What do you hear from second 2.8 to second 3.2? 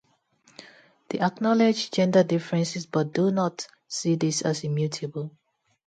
but